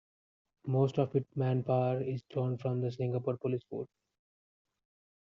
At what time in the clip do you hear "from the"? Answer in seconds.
2.57-2.91